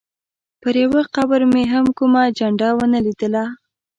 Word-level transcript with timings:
پر 0.61 0.73
یوه 0.83 1.01
قبر 1.15 1.41
مې 1.53 1.63
هم 1.73 1.85
کومه 1.97 2.23
جنډه 2.37 2.69
ونه 2.77 2.99
لیدله. 3.05 3.45